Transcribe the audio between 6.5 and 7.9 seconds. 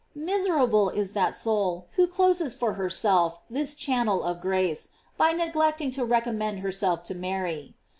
herself to Mary!